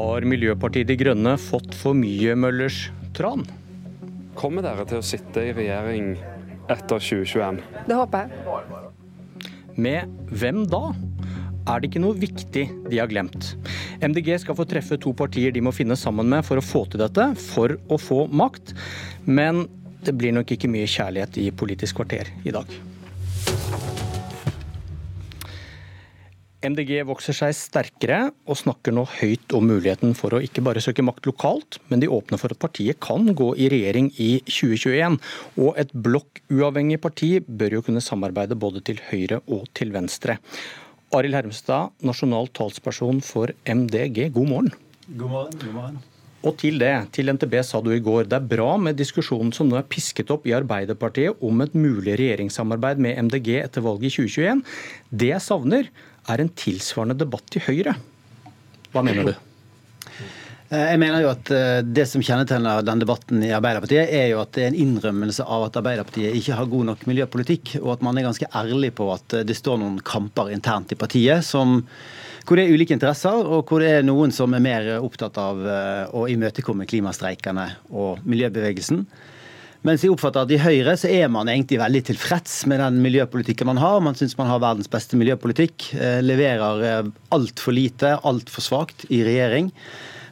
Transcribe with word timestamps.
Har 0.00 0.24
Miljøpartiet 0.24 0.88
De 0.88 0.94
Grønne 0.96 1.34
fått 1.36 1.74
for 1.76 1.96
mye 1.98 2.32
Møllers 2.38 2.86
tran? 3.16 3.42
Kommer 4.38 4.64
dere 4.64 4.86
til 4.88 5.00
å 5.00 5.04
sitte 5.04 5.42
i 5.44 5.50
regjering 5.52 6.14
etter 6.72 7.02
2021? 7.04 7.58
Det 7.84 7.98
håper 7.98 8.24
jeg. 8.24 8.78
Med 9.76 10.14
hvem 10.32 10.62
da? 10.72 10.94
Er 11.68 11.82
det 11.82 11.90
ikke 11.90 12.02
noe 12.06 12.16
viktig 12.16 12.64
de 12.86 12.96
har 13.02 13.10
glemt? 13.12 13.52
MDG 14.00 14.38
skal 14.40 14.56
få 14.56 14.64
treffe 14.70 14.96
to 15.04 15.12
partier 15.16 15.52
de 15.52 15.60
må 15.66 15.74
finne 15.76 15.98
sammen 16.00 16.32
med 16.32 16.48
for 16.48 16.56
å 16.56 16.64
få 16.64 16.86
til 16.88 17.04
dette, 17.04 17.26
for 17.52 17.76
å 17.92 18.00
få 18.00 18.22
makt. 18.32 18.72
Men 19.28 19.66
det 20.06 20.16
blir 20.16 20.32
nok 20.32 20.56
ikke 20.56 20.70
mye 20.72 20.88
kjærlighet 20.88 21.36
i 21.44 21.50
Politisk 21.52 22.00
kvarter 22.00 22.32
i 22.48 22.56
dag. 22.56 22.72
MDG 26.60 26.98
vokser 27.08 27.32
seg 27.32 27.54
sterkere 27.56 28.18
og 28.44 28.58
snakker 28.60 28.92
nå 28.92 29.06
høyt 29.08 29.54
om 29.56 29.64
muligheten 29.64 30.12
for 30.18 30.36
å 30.36 30.42
ikke 30.44 30.60
bare 30.66 30.82
søke 30.84 31.04
makt 31.06 31.30
lokalt, 31.30 31.78
men 31.88 32.02
de 32.02 32.10
åpner 32.12 32.40
for 32.40 32.52
at 32.52 32.60
partiet 32.60 33.00
kan 33.00 33.30
gå 33.36 33.54
i 33.56 33.70
regjering 33.72 34.10
i 34.20 34.28
2021. 34.44 35.16
Og 35.64 35.80
et 35.80 35.94
blokkuavhengig 35.96 37.00
parti 37.00 37.30
bør 37.40 37.78
jo 37.78 37.82
kunne 37.88 38.04
samarbeide 38.04 38.60
både 38.60 38.84
til 38.84 39.00
høyre 39.08 39.40
og 39.48 39.70
til 39.72 39.94
venstre. 39.96 40.36
Arild 41.16 41.38
Hermstad, 41.38 41.96
nasjonal 42.04 42.52
talsperson 42.52 43.24
for 43.24 43.56
MDG, 43.64 44.28
god 44.36 44.52
morgen. 44.52 44.72
God 45.08 45.32
morgen. 45.32 45.60
god 45.64 45.76
morgen. 45.78 46.00
Og 46.40 46.54
til 46.60 46.78
det, 46.80 46.92
til 47.12 47.28
NTB 47.28 47.58
sa 47.68 47.82
du 47.84 47.90
i 47.92 48.00
går, 48.00 48.28
det 48.28 48.38
er 48.38 48.52
bra 48.52 48.70
med 48.80 48.96
diskusjonen 48.96 49.50
som 49.52 49.68
nå 49.68 49.76
er 49.76 49.88
pisket 49.88 50.30
opp 50.32 50.46
i 50.48 50.54
Arbeiderpartiet 50.56 51.40
om 51.44 51.60
et 51.60 51.74
mulig 51.76 52.14
regjeringssamarbeid 52.16 53.00
med 53.04 53.18
MDG 53.26 53.58
etter 53.60 53.84
valget 53.84 54.08
i 54.08 54.14
2021. 54.28 54.62
Det 55.20 55.34
jeg 55.34 55.44
savner, 55.44 55.90
er 56.28 56.42
en 56.42 56.52
tilsvarende 56.52 57.16
debatt 57.20 57.56
i 57.56 57.62
Høyre. 57.64 57.96
Hva 58.90 59.04
mener 59.06 59.30
du? 59.30 59.34
Eh, 60.70 60.86
jeg 60.92 61.00
mener 61.02 61.24
jo 61.24 61.30
at 61.32 61.50
eh, 61.54 61.80
Det 61.82 62.04
som 62.06 62.22
kjennetegner 62.22 62.84
den 62.86 63.02
debatten 63.02 63.42
i 63.42 63.50
Arbeiderpartiet, 63.54 64.06
er 64.14 64.28
jo 64.30 64.40
at 64.44 64.52
det 64.54 64.64
er 64.64 64.70
en 64.70 64.80
innrømmelse 64.84 65.42
av 65.42 65.66
at 65.66 65.78
Arbeiderpartiet 65.80 66.36
ikke 66.38 66.58
har 66.58 66.70
god 66.70 66.90
nok 66.92 67.06
miljøpolitikk, 67.10 67.76
og 67.82 67.96
at 67.96 68.04
man 68.06 68.18
er 68.18 68.28
ganske 68.28 68.50
ærlig 68.54 68.92
på 68.98 69.08
at 69.14 69.34
eh, 69.40 69.46
det 69.46 69.58
står 69.58 69.80
noen 69.82 69.98
kamper 70.06 70.52
internt 70.54 70.94
i 70.94 70.98
partiet 71.00 71.46
som, 71.46 71.80
hvor 72.46 72.58
det 72.58 72.68
er 72.68 72.76
ulike 72.76 72.94
interesser, 72.94 73.34
og 73.34 73.66
hvor 73.66 73.82
det 73.82 73.90
er 73.96 74.06
noen 74.06 74.34
som 74.34 74.54
er 74.54 74.62
mer 74.62 74.92
opptatt 75.00 75.36
av 75.38 75.58
å 76.16 76.24
imøtekomme 76.30 76.86
klimastreikerne 76.88 77.66
og 77.90 78.22
miljøbevegelsen. 78.26 79.04
Mens 79.86 80.02
jeg 80.04 80.12
oppfatter 80.12 80.44
at 80.44 80.50
i 80.52 80.60
Høyre 80.60 80.92
så 81.00 81.08
er 81.08 81.30
man 81.32 81.48
egentlig 81.48 81.78
veldig 81.80 82.02
tilfreds 82.10 82.58
med 82.68 82.82
den 82.82 82.98
miljøpolitikken 83.00 83.68
man 83.70 83.80
har. 83.80 84.02
Man 84.04 84.16
syns 84.18 84.36
man 84.36 84.50
har 84.50 84.60
verdens 84.60 84.90
beste 84.92 85.16
miljøpolitikk. 85.16 85.86
Eh, 85.96 86.18
leverer 86.20 86.82
eh, 86.84 87.10
altfor 87.32 87.72
lite, 87.72 88.12
altfor 88.28 88.66
svakt 88.66 89.06
i 89.08 89.22
regjering. 89.24 89.70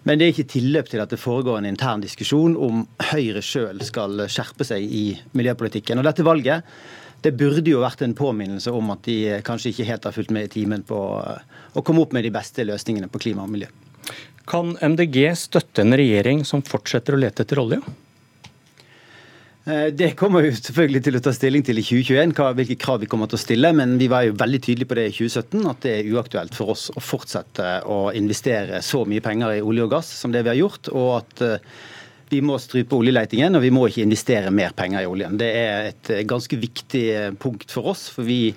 Men 0.05 0.21
det 0.21 0.27
er 0.27 0.35
ikke 0.35 0.53
tilløp 0.53 0.91
til 0.93 1.01
at 1.01 1.15
det 1.15 1.21
foregår 1.21 1.63
en 1.63 1.69
intern 1.71 2.05
diskusjon 2.05 2.59
om 2.61 2.83
Høyre 3.09 3.41
sjøl 3.45 3.81
skal 3.89 4.27
skjerpe 4.29 4.67
seg 4.69 4.85
i 4.85 5.07
miljøpolitikken. 5.33 5.97
Og 5.97 6.05
dette 6.05 6.27
valget 6.29 6.69
det 7.25 7.33
burde 7.41 7.73
jo 7.73 7.81
vært 7.83 8.05
en 8.05 8.15
påminnelse 8.15 8.71
om 8.71 8.93
at 8.95 9.01
de 9.09 9.39
kanskje 9.47 9.73
ikke 9.73 9.87
helt 9.89 10.05
har 10.07 10.15
fulgt 10.15 10.35
med 10.35 10.51
i 10.51 10.53
timen 10.59 10.85
på 10.87 10.99
eh, 11.23 11.57
å 11.73 11.85
komme 11.87 12.05
opp 12.05 12.13
med 12.13 12.29
de 12.29 12.35
beste 12.37 12.69
løsningene 12.69 13.09
på 13.09 13.23
klima 13.25 13.49
og 13.49 13.57
miljø. 13.57 13.73
Kan 14.49 14.77
MDG 14.77 15.33
støtte 15.41 15.85
en 15.85 15.97
regjering 15.97 16.45
som 16.45 16.61
fortsetter 16.65 17.17
å 17.17 17.23
lete 17.25 17.49
etter 17.49 17.65
olje? 17.65 17.81
Eh, 19.69 19.87
det 19.93 20.15
kommer 20.17 20.41
vi 20.47 20.55
selvfølgelig 20.57 21.03
til 21.05 21.19
å 21.19 21.21
ta 21.21 21.33
stilling 21.37 21.65
til 21.67 21.81
i 21.81 21.85
2021, 21.85 22.33
hvilke 22.57 22.77
krav 22.81 23.03
vi 23.03 23.09
kommer 23.11 23.29
til 23.29 23.37
å 23.37 23.43
stille. 23.43 23.73
Men 23.77 23.99
vi 24.01 24.09
var 24.09 24.25
jo 24.25 24.39
veldig 24.41 24.61
tydelige 24.65 24.89
på 24.89 24.97
det 24.97 25.05
i 25.11 25.15
2017, 25.19 25.69
at 25.69 25.85
det 25.85 25.93
er 25.93 26.09
uaktuelt 26.15 26.57
for 26.57 26.73
oss 26.73 26.87
å 26.95 27.05
fortsette 27.05 27.69
å 27.85 28.01
investere 28.17 28.81
så 28.85 29.03
mye 29.09 29.25
penger 29.25 29.59
i 29.59 29.65
olje 29.65 29.85
og 29.85 29.93
gass 29.99 30.15
som 30.23 30.33
det 30.33 30.47
vi 30.47 30.55
har 30.55 30.61
gjort. 30.63 30.89
og 30.95 31.11
at 31.19 31.45
eh, 31.45 31.71
vi 32.29 32.43
må 32.45 32.59
strupe 32.61 32.97
oljeletingen, 32.97 33.57
og 33.57 33.63
vi 33.65 33.73
må 33.73 33.87
ikke 33.89 34.05
investere 34.05 34.53
mer 34.53 34.75
penger 34.77 35.05
i 35.05 35.09
oljen. 35.09 35.39
Det 35.41 35.49
er 35.49 35.93
et 35.93 36.11
ganske 36.29 36.57
viktig 36.61 37.05
eh, 37.13 37.31
punkt 37.41 37.73
for 37.73 37.93
oss. 37.93 38.09
for 38.13 38.29
vi 38.29 38.55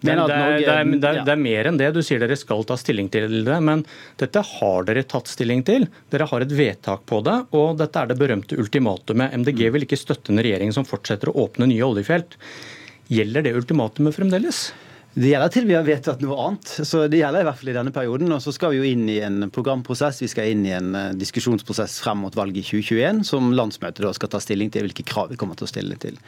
men 0.00 0.20
det 0.20 0.34
er, 0.34 0.52
det, 0.56 0.66
er, 0.66 0.84
det, 0.90 1.08
er, 1.08 1.18
det 1.26 1.32
er, 1.34 1.40
mer 1.40 1.68
enn 1.68 1.78
det. 1.80 1.90
Du 1.96 2.00
sier 2.04 2.20
dere 2.22 2.36
skal 2.38 2.64
ta 2.68 2.76
stilling 2.80 3.10
til 3.12 3.40
det. 3.46 3.56
Men 3.64 3.84
dette 4.20 4.42
har 4.54 4.86
dere 4.88 5.04
tatt 5.08 5.28
stilling 5.28 5.64
til. 5.68 5.86
Dere 6.12 6.28
har 6.30 6.44
et 6.44 6.54
vedtak 6.56 7.04
på 7.10 7.20
det. 7.26 7.36
Og 7.56 7.74
dette 7.80 8.00
er 8.00 8.10
det 8.10 8.18
berømte 8.20 8.58
ultimatumet. 8.60 9.36
MDG 9.42 9.66
vil 9.74 9.84
ikke 9.88 10.00
støtte 10.00 10.32
en 10.32 10.42
regjering 10.42 10.72
som 10.76 10.88
fortsetter 10.88 11.32
å 11.32 11.36
åpne 11.44 11.68
nye 11.70 11.84
oljefelt. 11.84 12.38
Gjelder 13.10 13.44
det 13.44 13.56
ultimatumet 13.58 14.16
fremdeles? 14.16 14.70
Det 15.10 15.26
gjelder 15.26 15.50
til 15.50 15.64
vi 15.66 15.74
har 15.74 15.82
vedtatt 15.82 16.20
noe 16.22 16.36
annet. 16.38 16.70
Så 16.86 17.00
det 17.10 17.18
gjelder 17.18 17.42
i 17.42 17.46
hvert 17.48 17.58
fall 17.58 17.70
i 17.72 17.74
denne 17.74 17.92
perioden. 17.94 18.30
Og 18.30 18.42
så 18.44 18.52
skal 18.54 18.70
vi 18.70 18.78
jo 18.78 18.86
inn 18.86 19.08
i 19.10 19.16
en 19.26 19.48
programprosess. 19.50 20.20
Vi 20.22 20.28
skal 20.30 20.52
inn 20.52 20.62
i 20.68 20.74
en 20.76 20.94
eh, 20.94 21.08
diskusjonsprosess 21.18 21.96
frem 22.04 22.22
mot 22.22 22.36
valget 22.38 22.62
i 22.62 22.78
2021, 22.84 23.24
som 23.26 23.48
landsmøtet 23.56 24.06
da 24.06 24.12
skal 24.14 24.30
ta 24.30 24.38
stilling 24.42 24.70
til 24.70 24.86
hvilke 24.86 25.04
krav 25.08 25.32
vi 25.32 25.40
kommer 25.40 25.58
til 25.58 25.66
å 25.66 25.72
stille 25.72 25.98
til. 25.98 26.20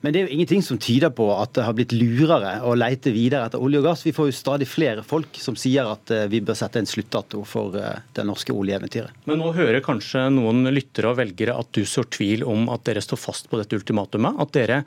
Men 0.00 0.16
det 0.16 0.22
er 0.22 0.26
jo 0.30 0.38
ingenting 0.38 0.64
som 0.64 0.80
tyder 0.80 1.12
på 1.12 1.28
at 1.34 1.52
det 1.58 1.66
har 1.68 1.76
blitt 1.76 1.92
lurere 1.92 2.56
å 2.64 2.72
leite 2.80 3.12
videre 3.12 3.50
etter 3.50 3.60
olje 3.60 3.84
og 3.84 3.90
gass. 3.90 4.06
Vi 4.08 4.16
får 4.16 4.30
jo 4.30 4.38
stadig 4.40 4.70
flere 4.72 5.04
folk 5.04 5.36
som 5.44 5.60
sier 5.60 5.92
at 5.92 6.16
eh, 6.16 6.24
vi 6.32 6.40
bør 6.40 6.56
sette 6.62 6.80
en 6.80 6.88
sluttdato 6.88 7.44
for 7.44 7.76
eh, 7.76 8.00
det 8.16 8.24
norske 8.24 8.56
oljeeventyret. 8.56 9.20
Men 9.28 9.44
nå 9.44 9.52
hører 9.60 9.84
kanskje 9.84 10.30
noen 10.32 10.64
lyttere 10.72 11.12
og 11.12 11.20
velgere 11.20 11.60
at 11.60 11.76
du 11.76 11.84
sår 11.84 12.08
tvil 12.16 12.48
om 12.48 12.70
at 12.72 12.88
dere 12.88 13.04
står 13.04 13.20
fast 13.20 13.52
på 13.52 13.60
dette 13.60 13.76
ultimatumet? 13.76 14.40
At 14.40 14.56
dere 14.56 14.84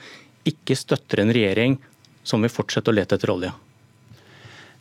ikke 0.50 0.75
støtter 0.75 1.22
en 1.22 1.31
regjering 1.38 1.78
som 2.23 2.44
vil 2.44 2.51
fortsette 2.51 2.91
å 2.91 2.95
lete 2.95 3.19
etter 3.19 3.31
olje? 3.34 3.53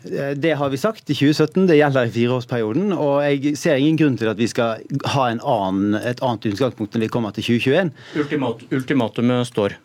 Det 0.03 0.53
har 0.59 0.71
vi 0.71 0.79
sagt 0.81 1.11
i 1.11 1.15
2017, 1.15 1.69
det 1.71 1.77
gjelder 1.79 2.09
i 2.09 2.13
fireårsperioden. 2.15 2.91
Og 2.97 3.23
jeg 3.23 3.55
ser 3.59 3.79
ingen 3.79 4.01
grunn 4.01 4.19
til 4.19 4.33
at 4.33 4.41
vi 4.41 4.49
skal 4.51 4.83
ha 5.15 5.29
annen, 5.31 5.95
et 5.95 6.23
annet 6.25 6.49
utgangspunkt 6.51 6.97
når 6.97 7.05
vi 7.05 7.11
kommer 7.13 7.35
til 7.37 7.47
2021. 7.47 7.93
Ultimat, 8.19 8.65
ultimatumet 8.75 9.51
står? 9.53 9.77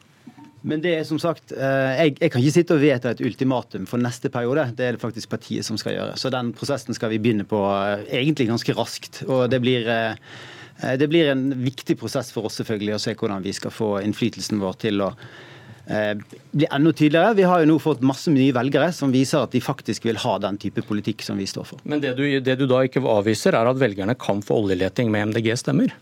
Men 0.68 0.82
det 0.84 0.96
er 0.98 1.04
som 1.08 1.20
sagt, 1.22 1.54
eh, 1.54 1.92
jeg, 2.02 2.16
jeg, 2.18 2.32
kan 2.34 2.42
ikke 2.42 2.56
sitte 2.56 2.76
og 2.76 2.82
vedta 2.82 3.14
et 3.14 3.22
ultimatum 3.24 3.86
for 3.88 4.02
neste 4.02 4.32
periode. 4.34 4.66
Det 4.76 4.88
er 4.88 4.98
det 4.98 5.04
faktisk 5.04 5.30
partiet 5.32 5.68
som 5.68 5.78
skal 5.80 5.96
gjøre. 5.96 6.18
Så 6.20 6.34
den 6.34 6.50
prosessen 6.58 6.98
skal 6.98 7.14
vi 7.14 7.22
begynne 7.22 7.46
på 7.48 7.62
eh, 7.78 8.08
egentlig 8.18 8.50
ganske 8.50 8.76
raskt. 8.76 9.22
Og 9.30 9.46
det 9.54 9.62
blir, 9.64 9.86
eh, 9.86 10.98
det 10.98 11.08
blir 11.14 11.30
en 11.32 11.52
viktig 11.62 11.96
prosess 12.02 12.34
for 12.34 12.50
oss 12.50 12.58
selvfølgelig 12.60 12.98
å 12.98 13.04
se 13.06 13.14
hvordan 13.14 13.46
vi 13.46 13.54
skal 13.56 13.76
få 13.76 14.00
innflytelsen 14.02 14.66
vår 14.66 14.82
til 14.88 15.06
å 15.06 15.12
Eh, 15.12 15.57
blir 15.88 16.68
enda 16.74 16.92
tydeligere. 16.92 17.34
Vi 17.38 17.46
har 17.48 17.62
jo 17.62 17.68
nå 17.70 17.78
fått 17.80 18.02
masse 18.06 18.32
nye 18.34 18.52
velgere 18.56 18.90
som 18.96 19.14
viser 19.14 19.46
at 19.46 19.54
de 19.56 19.62
faktisk 19.64 20.08
vil 20.08 20.20
ha 20.20 20.34
den 20.44 20.58
type 20.60 20.84
politikk 20.84 21.24
som 21.24 21.40
vi 21.40 21.48
står 21.48 21.70
for. 21.70 21.84
Men 21.88 22.04
det 22.04 22.18
du, 22.18 22.26
det 22.44 22.58
du 22.60 22.66
da 22.68 22.82
ikke 22.84 23.04
avviser, 23.08 23.56
er 23.56 23.70
at 23.70 23.80
velgerne 23.80 24.18
kan 24.20 24.44
få 24.44 24.60
oljeleting 24.66 25.12
med 25.14 25.32
MDG-stemmer? 25.32 25.96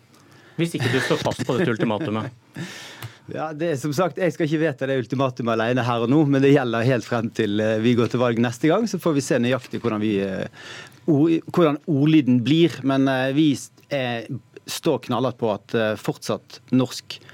Hvis 0.55 0.77
ikke 0.77 0.89
du 0.89 0.97
står 1.03 1.21
fast 1.21 1.45
på 1.45 1.57
dette 1.57 1.77
ultimatumet? 1.77 2.33
Ja, 3.25 3.47
det 3.57 3.71
er 3.71 3.77
som 3.81 3.89
sagt, 3.89 4.19
Jeg 4.21 4.35
skal 4.35 4.45
ikke 4.45 4.59
vedta 4.61 4.85
det 4.85 4.99
ultimatumet 5.01 5.55
alene 5.55 5.81
her 5.81 6.03
og 6.05 6.11
nå, 6.13 6.19
men 6.29 6.43
det 6.43 6.51
gjelder 6.51 6.85
helt 6.85 7.07
frem 7.07 7.31
til 7.33 7.57
eh, 7.57 7.79
vi 7.81 7.95
går 7.97 8.11
til 8.13 8.21
valg 8.21 8.37
neste 8.37 8.69
gang. 8.69 8.85
Så 8.85 8.99
får 9.01 9.15
vi 9.15 9.23
se 9.25 9.39
nøyaktig 9.41 9.79
hvordan, 9.81 10.03
vi, 10.03 10.19
eh, 10.21 10.45
hvordan 11.07 11.79
ordlyden 11.89 12.43
blir. 12.45 12.77
Men 12.85 13.09
vi 13.33 13.47
er, 13.89 14.29
står 14.69 15.07
knallhardt 15.07 15.41
på 15.41 15.49
at 15.55 15.73
fortsatt 15.97 16.59
norsk 16.77 17.17
Eh, 17.17 17.31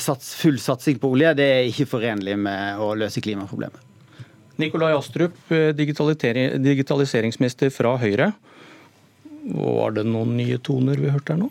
sats, 0.00 0.34
full 0.40 0.58
satsing 0.58 0.98
på 0.98 1.10
olje, 1.12 1.34
det 1.36 1.46
er 1.46 1.68
ikke 1.68 1.88
forenlig 1.90 2.36
med 2.40 2.80
å 2.80 2.94
løse 2.96 3.20
klimaproblemet. 3.22 3.86
Nikolai 4.60 4.92
Astrup, 4.92 5.36
eh, 5.52 5.72
digitaliseringsminister 5.74 7.70
fra 7.72 7.96
Høyre. 8.00 8.32
Var 9.50 9.90
det 9.96 10.04
noen 10.04 10.36
nye 10.36 10.58
toner 10.58 10.96
vi 11.00 11.12
hørte 11.12 11.32
her 11.34 11.40
nå? 11.40 11.50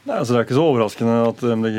Nei, 0.00 0.14
altså 0.16 0.32
Det 0.32 0.38
er 0.38 0.46
ikke 0.46 0.56
så 0.56 0.62
overraskende 0.64 1.14
at 1.28 1.42
MDG 1.60 1.74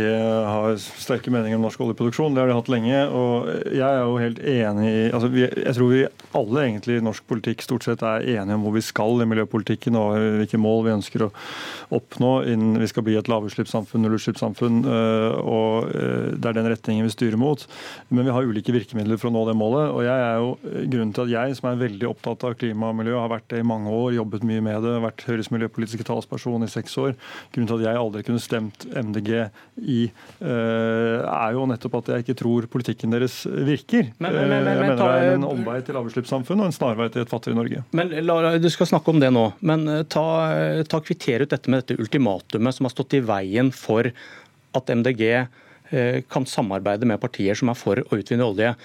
har 0.45 0.75
sterke 0.77 1.31
meninger 1.33 1.57
om 1.57 1.63
norsk 1.65 1.79
oljeproduksjon. 1.81 2.35
Det 2.35 2.43
har 2.43 2.51
de 2.51 2.53
hatt 2.53 2.67
lenge. 2.69 2.97
og 3.09 3.47
Jeg 3.73 3.81
er 3.81 4.03
jo 4.05 4.19
helt 4.21 4.41
enig 4.45 4.89
i 4.91 4.99
altså 5.09 5.29
Jeg 5.33 5.73
tror 5.73 5.89
vi 5.89 6.03
alle 6.37 6.65
egentlig 6.67 6.99
i 6.99 7.01
norsk 7.01 7.25
politikk 7.25 7.65
stort 7.65 7.87
sett 7.87 8.03
er 8.05 8.21
enige 8.21 8.59
om 8.59 8.67
hvor 8.67 8.75
vi 8.75 8.83
skal 8.85 9.23
i 9.23 9.25
miljøpolitikken 9.25 9.97
og 9.97 10.19
hvilke 10.37 10.59
mål 10.61 10.85
vi 10.85 10.93
ønsker 10.93 11.25
å 11.25 11.31
oppnå 11.97 12.31
innen 12.51 12.77
vi 12.77 12.91
skal 12.91 13.07
bli 13.07 13.15
et 13.17 13.31
lavutslippssamfunn, 13.31 14.05
nullutslippssamfunn. 14.05 14.77
Øh, 14.85 15.41
og 15.41 15.89
øh, 15.89 16.37
Det 16.37 16.45
er 16.51 16.59
den 16.59 16.69
retningen 16.69 17.09
vi 17.09 17.15
styrer 17.15 17.41
mot. 17.41 17.65
Men 18.13 18.29
vi 18.29 18.37
har 18.37 18.45
ulike 18.45 18.77
virkemidler 18.77 19.17
for 19.17 19.31
å 19.31 19.33
nå 19.33 19.47
det 19.49 19.57
målet. 19.57 19.89
og 19.89 20.05
jeg 20.05 20.27
er 20.27 20.37
jo 20.37 20.53
Grunnen 20.93 21.15
til 21.17 21.25
at 21.25 21.33
jeg, 21.33 21.57
som 21.57 21.71
er 21.71 21.81
veldig 21.81 22.11
opptatt 22.13 22.45
av 22.45 22.53
klima 22.53 22.93
og 22.93 23.01
miljø, 23.01 23.17
har 23.17 23.33
vært 23.33 23.49
det 23.49 23.65
i 23.65 23.65
mange 23.65 23.89
år, 23.89 24.13
jobbet 24.19 24.45
mye 24.45 24.61
med 24.61 24.85
det, 24.85 24.95
vært 25.09 25.25
Høyres 25.25 25.49
miljøpolitiske 25.49 26.05
talsperson 26.05 26.69
i 26.69 26.69
seks 26.69 26.97
år. 27.01 27.17
grunnen 27.49 27.73
til 27.73 27.81
at 27.81 27.89
jeg 27.89 27.97
aldri 27.97 28.10
aldri 28.11 28.25
kunne 28.27 28.41
stemt 28.43 28.85
MDG 28.91 29.31
i, 29.79 30.03
eh, 30.43 31.19
er 31.23 31.55
jo 31.55 31.65
nettopp 31.69 31.97
at 32.01 32.11
jeg 32.11 32.25
ikke 32.25 32.37
tror 32.43 32.67
politikken 32.71 33.15
deres 33.15 33.41
virker. 33.47 34.11
Men, 34.19 34.35
men, 34.35 34.51
men, 34.51 34.67
jeg 34.67 34.81
mener 34.83 34.99
det 34.99 35.09
er 35.23 35.35
en 35.37 35.47
omvei 35.47 35.79
til 35.85 35.97
lavutslippssamfunn 35.97 36.61
og 36.61 36.69
en 36.69 36.75
snarvei 36.75 37.07
til 37.13 37.23
et 37.23 37.31
fattigere 37.31 37.59
Norge. 37.61 37.83
Men 37.97 38.13
Lara, 38.27 38.53
Du 38.61 38.69
skal 38.73 38.91
snakke 38.91 39.13
om 39.13 39.21
det 39.23 39.31
nå, 39.33 39.47
men 39.65 39.87
eh, 39.87 40.03
ta, 40.11 40.25
ta 40.91 41.01
kvitter 41.03 41.45
ut 41.45 41.55
dette 41.55 41.71
med 41.71 41.83
dette 41.83 41.99
ultimatumet 42.01 42.77
som 42.77 42.87
har 42.87 42.95
stått 42.95 43.17
i 43.17 43.23
veien 43.25 43.71
for 43.75 44.11
at 44.77 44.91
MDG 44.91 45.25
eh, 45.31 46.21
kan 46.31 46.47
samarbeide 46.47 47.07
med 47.07 47.21
partier 47.23 47.57
som 47.57 47.71
er 47.71 47.79
for 47.79 48.03
å 48.03 48.19
utvinne 48.19 48.47
olje. 48.47 48.75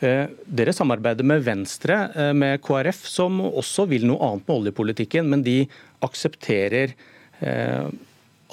Dere 0.00 0.72
samarbeider 0.72 1.26
med 1.28 1.42
Venstre, 1.44 1.96
med 2.32 2.62
KrF, 2.64 3.02
som 3.04 3.34
også 3.44 3.84
vil 3.90 4.06
noe 4.08 4.30
annet 4.30 4.46
med 4.46 4.54
oljepolitikken, 4.54 5.26
men 5.28 5.42
de 5.44 5.58
aksepterer 6.00 6.94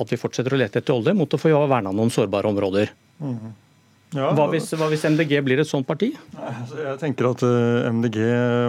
at 0.01 0.11
vi 0.11 0.19
fortsetter 0.19 0.53
å 0.53 0.59
lete 0.59 0.81
etter 0.81 0.95
olje 0.95 1.15
mot 1.17 1.33
å 1.33 1.39
få 1.41 1.53
verna 1.67 1.93
noen 1.95 2.13
sårbare 2.13 2.51
områder. 2.51 2.93
Mm. 3.21 3.55
Ja, 4.15 4.29
hva, 4.31 4.45
hvis, 4.47 4.69
hva, 4.79 4.87
hvis, 4.87 5.03
MDG 5.03 5.33
blir 5.43 5.59
et 5.59 5.67
sånt 5.67 5.83
parti? 5.87 6.13
Altså, 6.39 6.77
jeg 6.79 6.99
tenker 7.01 7.27
at 7.27 7.41
eh, 7.43 7.87
MDG 7.91 8.21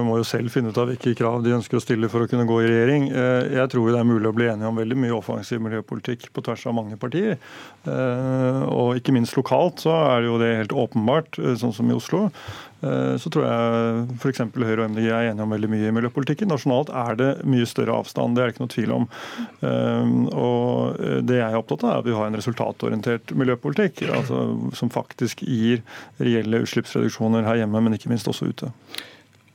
må 0.03 0.17
jo 0.19 0.25
selv 0.27 0.51
finne 0.51 0.73
ut 0.73 0.81
av 0.83 0.89
hvilke 0.91 1.13
krav 1.15 1.45
de 1.45 1.53
ønsker 1.55 1.79
å 1.79 1.83
stille 1.83 2.11
for 2.11 2.25
å 2.25 2.31
kunne 2.31 2.47
gå 2.49 2.57
i 2.65 2.67
regjering. 2.67 3.07
Eh, 3.13 3.53
jeg 3.55 3.71
tror 3.71 3.93
det 3.95 4.01
er 4.01 4.09
mulig 4.09 4.33
å 4.33 4.35
bli 4.35 4.49
enige 4.51 4.73
om 4.73 4.81
veldig 4.83 4.99
mye 4.99 5.15
offensiv 5.15 5.63
miljøpolitikk 5.63 6.27
på 6.35 6.43
tvers 6.43 6.67
av 6.67 6.75
mange 6.81 6.99
partier. 6.99 7.39
Eh, 7.87 8.63
og 8.67 8.99
ikke 8.99 9.15
minst 9.15 9.39
lokalt 9.39 9.87
så 9.87 9.95
er 10.01 10.25
det 10.25 10.33
jo 10.33 10.41
det 10.43 10.51
helt 10.57 10.75
åpenbart, 10.87 11.39
sånn 11.63 11.77
som 11.77 11.87
i 11.87 11.95
Oslo. 11.95 12.25
Eh, 12.81 13.17
så 13.19 13.31
tror 13.33 13.47
jeg 13.47 14.05
f.eks. 14.21 14.43
Høyre 14.55 14.85
og 14.85 14.93
MDG 14.93 15.09
er 15.11 15.31
enige 15.33 15.45
om 15.45 15.55
veldig 15.55 15.71
mye 15.73 15.91
i 15.91 15.95
miljøpolitikken. 15.97 16.51
Nasjonalt 16.53 16.93
er 16.95 17.19
det 17.19 17.31
mye 17.49 17.67
større 17.69 17.97
avstand, 17.99 18.37
det 18.37 18.45
er 18.45 18.51
det 18.51 18.57
ikke 18.57 18.65
noe 18.65 18.75
tvil 18.75 18.95
om. 18.95 19.07
Eh, 19.67 20.15
og 20.39 21.03
det 21.29 21.41
jeg 21.41 21.49
er 21.49 21.59
opptatt 21.59 21.85
av, 21.85 21.93
er 21.93 22.03
at 22.03 22.09
vi 22.09 22.17
har 22.19 22.31
en 22.31 22.39
resultatorientert 22.39 23.35
miljøpolitikk. 23.39 24.07
Altså, 24.21 24.43
som 24.79 24.93
faktisk 24.95 25.43
gir 25.47 25.83
reelle 26.23 26.63
utslippsreduksjoner 26.67 27.47
her 27.49 27.63
hjemme, 27.63 27.83
men 27.83 27.99
ikke 27.99 28.13
minst 28.13 28.31
også 28.31 28.53
ute. 28.53 28.73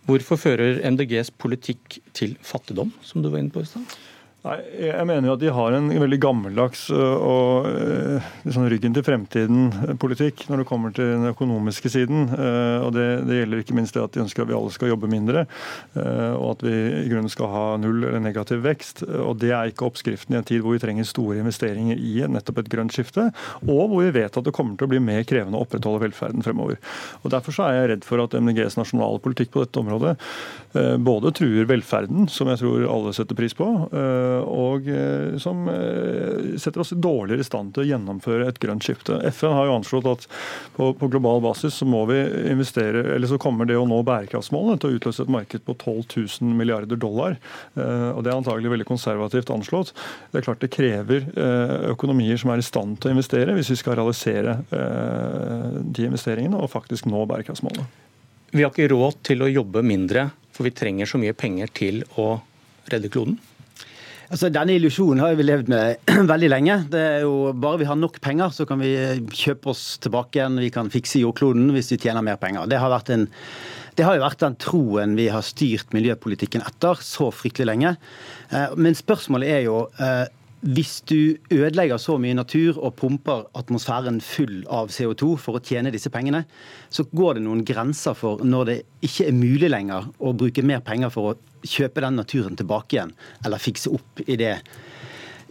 Hvorfor 0.04 0.36
fører 0.36 0.81
MDGs 0.84 1.31
politikk 1.40 2.02
til 2.18 2.36
fattigdom, 2.44 2.92
som 3.08 3.24
du 3.24 3.30
var 3.31 3.40
inne 3.40 3.54
på 3.54 3.64
i 3.64 3.69
stad? 3.69 3.94
Nei, 4.44 4.57
Jeg 4.90 5.07
mener 5.07 5.30
jo 5.30 5.34
at 5.38 5.40
de 5.40 5.51
har 5.56 5.75
en 5.78 5.86
veldig 5.88 6.18
gammeldags 6.19 6.81
og 6.92 7.68
liksom 8.44 8.66
ryggen 8.68 8.95
til 8.95 9.06
fremtiden-politikk 9.07 10.44
når 10.50 10.60
det 10.60 10.66
kommer 10.68 10.92
til 10.92 11.13
den 11.13 11.30
økonomiske 11.30 11.92
siden. 11.94 12.25
Og 12.84 12.90
det, 12.92 13.06
det, 13.30 13.38
gjelder 13.38 13.62
ikke 13.63 13.78
minst 13.78 13.95
det 13.95 14.04
at 14.04 14.12
de 14.12 14.24
ønsker 14.25 14.44
at 14.44 14.50
vi 14.51 14.57
alle 14.57 14.74
skal 14.75 14.92
jobbe 14.92 15.07
mindre, 15.07 15.45
og 15.95 16.48
at 16.50 16.66
vi 16.68 16.74
i 16.75 17.07
grunnen 17.07 17.31
skal 17.31 17.51
ha 17.54 17.62
null 17.80 18.01
eller 18.01 18.19
negativ 18.24 18.66
vekst. 18.66 19.06
Og 19.07 19.40
Det 19.40 19.54
er 19.56 19.72
ikke 19.72 19.88
oppskriften 19.88 20.36
i 20.36 20.42
en 20.42 20.50
tid 20.50 20.60
hvor 20.66 20.75
vi 20.75 20.84
trenger 20.84 21.07
store 21.07 21.40
investeringer 21.40 22.04
i 22.04 22.28
nettopp 22.28 22.66
et 22.66 22.74
grønt 22.75 22.95
skifte, 22.95 23.30
og 23.63 23.94
hvor 23.94 24.04
vi 24.04 24.12
vet 24.19 24.36
at 24.36 24.44
det 24.44 24.56
kommer 24.56 24.75
til 24.75 24.90
å 24.90 24.92
bli 24.92 25.00
mer 25.04 25.24
krevende 25.30 25.56
å 25.56 25.63
opprettholde 25.63 26.04
velferden 26.04 26.44
fremover. 26.44 26.84
Og 27.24 27.31
Derfor 27.31 27.56
så 27.56 27.69
er 27.69 27.80
jeg 27.80 27.94
redd 27.94 28.04
for 28.12 28.19
at 28.25 28.36
MDGs 28.36 28.75
nasjonale 28.81 29.24
politikk 29.24 29.56
på 29.56 29.63
dette 29.63 29.80
området 29.80 30.18
både 30.74 31.31
truer 31.38 31.68
velferden, 31.69 32.28
som 32.31 32.50
jeg 32.50 32.60
tror 32.63 32.88
alle 32.90 33.12
setter 33.16 33.38
pris 33.38 33.54
på, 33.57 33.68
og 34.41 34.88
eh, 34.89 35.35
som 35.41 35.68
eh, 35.69 36.57
setter 36.62 36.83
oss 36.83 36.94
dårligere 36.95 37.44
i 37.44 37.47
stand 37.47 37.74
til 37.74 37.83
å 37.83 37.88
gjennomføre 37.88 38.47
et 38.50 38.59
grønt 38.62 38.85
skifte. 38.85 39.19
FN 39.35 39.56
har 39.56 39.69
jo 39.69 39.77
anslått 39.77 40.09
at 40.09 40.27
på, 40.75 40.89
på, 40.97 41.09
global 41.13 41.44
basis 41.44 41.77
så 41.80 41.88
må 41.89 42.03
vi 42.09 42.19
investere, 42.51 43.03
eller 43.15 43.30
så 43.30 43.39
kommer 43.41 43.69
det 43.69 43.77
å 43.80 43.88
nå 43.89 44.01
bærekraftsmålene 44.07 44.81
til 44.81 44.91
å 44.91 45.00
utløse 45.00 45.25
et 45.25 45.33
marked 45.33 45.65
på 45.68 45.75
12 45.77 46.03
000 46.41 46.56
milliarder 46.59 47.00
dollar. 47.00 47.38
Eh, 47.75 48.09
og 48.12 48.24
Det 48.24 48.33
er 48.33 48.39
antagelig 48.39 48.74
veldig 48.75 48.89
konservativt 48.89 49.53
anslått. 49.53 49.94
Det 50.31 50.41
er 50.41 50.47
klart 50.47 50.63
det 50.63 50.74
krever 50.74 51.27
økonomier 51.91 52.39
som 52.39 52.51
er 52.53 52.62
i 52.62 52.65
stand 52.65 52.97
til 53.01 53.12
å 53.12 53.15
investere, 53.15 53.53
hvis 53.56 53.71
vi 53.74 53.77
skal 53.80 53.97
realisere 54.00 54.56
de 54.69 56.06
investeringene 56.07 56.59
og 56.59 56.71
faktisk 56.71 57.07
nå 57.09 57.24
bærekraftsmålene. 57.30 57.85
Vi 58.53 58.62
har 58.62 58.69
ikke 58.69 58.91
råd 58.91 59.21
til 59.25 59.41
å 59.41 59.50
jobbe 59.50 59.81
mindre, 59.85 60.27
for 60.53 60.68
vi 60.68 60.74
trenger 60.77 61.09
så 61.09 61.18
mye 61.21 61.33
penger 61.33 61.71
til 61.74 62.03
å 62.21 62.35
redde 62.91 63.09
kloden? 63.09 63.39
Altså, 64.31 64.50
Denne 64.54 64.78
illusjonen 64.78 65.24
har 65.24 65.36
vi 65.38 65.46
levd 65.46 65.70
med 65.72 66.12
veldig 66.34 66.50
lenge. 66.52 66.80
Det 66.92 67.04
er 67.18 67.22
jo 67.25 67.52
Bare 67.54 67.81
vi 67.81 67.90
har 67.90 68.00
nok 68.00 68.20
penger, 68.24 68.54
så 68.56 68.68
kan 68.70 68.81
vi 68.81 68.94
kjøpe 69.34 69.74
oss 69.74 69.98
tilbake 70.04 70.40
igjen. 70.40 70.60
Vi 70.64 70.72
kan 70.74 70.92
fikse 70.94 71.22
jordkloden 71.24 71.72
hvis 71.75 71.92
vi 71.96 72.02
tjener 72.06 72.25
mer 72.25 72.40
penger. 72.42 72.70
Det 72.70 72.81
har 72.81 73.00
en 73.14 73.30
det 73.94 74.06
har 74.08 74.18
jo 74.18 74.24
vært 74.24 74.42
den 74.42 74.56
troen 74.58 75.12
vi 75.14 75.28
har 75.30 75.44
styrt 75.46 75.92
miljøpolitikken 75.94 76.64
etter 76.66 76.98
så 77.06 77.28
fryktelig 77.30 77.68
lenge. 77.70 77.92
Eh, 78.50 78.74
men 78.74 78.98
spørsmålet 78.98 79.52
er 79.54 79.68
jo 79.68 79.84
eh, 80.02 80.24
hvis 80.63 81.01
du 81.10 81.36
ødelegger 81.51 82.00
så 82.00 82.15
mye 82.21 82.38
natur 82.38 82.77
og 82.80 82.95
pumper 82.95 83.44
atmosfæren 83.60 84.21
full 84.24 84.62
av 84.71 84.94
CO2 84.95 85.33
for 85.42 85.60
å 85.60 85.63
tjene 85.63 85.92
disse 85.92 86.12
pengene, 86.13 86.45
så 86.88 87.04
går 87.12 87.38
det 87.38 87.44
noen 87.44 87.65
grenser 87.68 88.15
for 88.15 88.44
når 88.48 88.69
det 88.69 88.77
ikke 89.04 89.27
er 89.27 89.36
mulig 89.36 89.71
lenger 89.74 90.07
å 90.24 90.31
bruke 90.39 90.63
mer 90.63 90.80
penger 90.86 91.12
for 91.12 91.33
å 91.33 91.68
kjøpe 91.68 92.04
den 92.04 92.15
naturen 92.19 92.56
tilbake 92.60 92.95
igjen, 92.95 93.12
eller 93.44 93.60
fikse 93.60 93.92
opp 93.92 94.24
i 94.24 94.39
det 94.39 94.56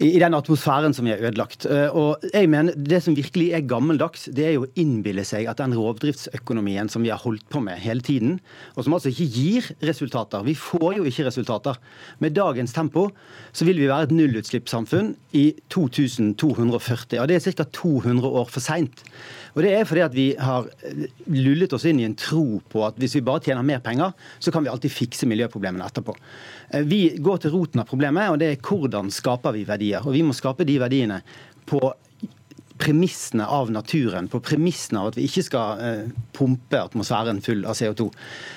i 0.00 0.19
den 0.21 0.35
atmosfæren 0.35 0.94
som 0.97 1.06
vi 1.06 1.12
har 1.12 1.21
ødelagt. 1.21 1.67
Eh, 1.67 1.91
og 1.93 2.23
jeg 2.33 2.49
mener 2.49 2.73
Det 2.73 3.03
som 3.03 3.17
virkelig 3.17 3.53
er 3.53 3.67
gammeldags, 3.67 4.25
det 4.33 4.47
er 4.47 4.53
jo 4.56 4.65
å 4.65 4.73
innbille 4.77 5.25
seg 5.25 5.47
at 5.47 5.59
den 5.59 5.75
rovdriftsøkonomien 5.77 6.89
som 6.89 7.03
vi 7.03 7.11
har 7.11 7.21
holdt 7.21 7.44
på 7.50 7.61
med 7.61 7.79
hele 7.79 8.00
tiden, 8.00 8.41
og 8.77 8.85
som 8.85 8.94
altså 8.94 9.12
ikke 9.12 9.29
gir 9.29 9.71
resultater 9.83 10.43
Vi 10.44 10.55
får 10.55 10.97
jo 10.97 11.05
ikke 11.05 11.27
resultater. 11.27 11.77
Med 12.19 12.33
dagens 12.33 12.73
tempo 12.73 13.11
så 13.53 13.65
vil 13.65 13.79
vi 13.79 13.89
være 13.89 14.09
et 14.09 14.17
nullutslippssamfunn 14.17 15.15
i 15.33 15.55
2240. 15.69 17.21
og 17.21 17.29
Det 17.29 17.37
er 17.37 17.53
ca. 17.53 17.65
200 17.65 18.27
år 18.27 18.49
for 18.49 18.61
seint. 18.61 19.05
Og 19.53 19.62
det 19.62 19.73
er 19.77 19.85
fordi 19.85 20.00
at 20.05 20.15
vi 20.17 20.27
har 20.41 20.69
lullet 21.29 21.73
oss 21.77 21.85
inn 21.89 22.00
i 22.00 22.06
en 22.09 22.17
tro 22.17 22.61
på 22.73 22.85
at 22.87 22.97
hvis 23.00 23.19
vi 23.19 23.25
bare 23.25 23.43
tjener 23.44 23.67
mer 23.67 23.83
penger, 23.85 24.15
så 24.41 24.53
kan 24.53 24.65
vi 24.65 24.71
alltid 24.73 24.94
fikse 24.94 25.29
miljøproblemene 25.29 25.85
etterpå. 25.85 26.15
Eh, 26.73 26.87
vi 26.89 27.03
går 27.21 27.43
til 27.43 27.53
roten 27.53 27.83
av 27.83 27.89
problemet, 27.91 28.31
og 28.33 28.41
det 28.41 28.49
er 28.49 28.62
hvordan 28.65 29.12
skaper 29.12 29.53
vi 29.56 29.67
verdier. 29.82 30.06
Og 30.06 30.14
vi 30.14 30.23
må 30.26 30.37
skape 30.37 30.67
de 30.69 30.79
verdiene 30.82 31.20
på 31.67 31.81
premissene 32.82 33.44
av 33.46 33.70
naturen, 33.70 34.29
på 34.29 34.40
premissene 34.43 35.02
av 35.02 35.12
at 35.12 35.19
vi 35.19 35.29
ikke 35.29 35.44
skal 35.46 35.82
eh, 35.82 36.08
pumpe 36.34 36.81
atmosfæren 36.81 37.43
full 37.44 37.62
av 37.69 37.76
CO2. 37.79 38.08